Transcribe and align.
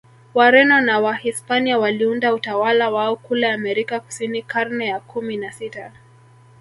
Wareno 0.33 0.81
na 0.81 0.99
Wahispania 0.99 1.79
waliunda 1.79 2.33
utawala 2.33 2.89
wao 2.89 3.15
kule 3.15 3.51
Amerika 3.51 3.99
Kusini 3.99 4.41
karne 4.41 4.85
ya 4.87 4.99
kumi 4.99 5.37
na 5.37 5.51
sita 5.51 5.91